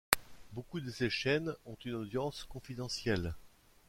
[0.53, 3.35] Beaucoup de ces chaînes ont une audience confidentielle.